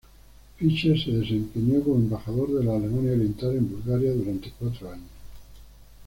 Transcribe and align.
Fischer 0.57 0.99
se 0.99 1.11
desempeñó 1.11 1.83
como 1.83 1.97
embajador 1.97 2.51
de 2.55 2.63
la 2.63 2.75
Alemania 2.75 3.11
Oriental 3.11 3.55
en 3.55 3.69
Bulgaria 3.69 4.11
durante 4.11 4.51
cuatro 4.57 4.89
años. 4.89 5.05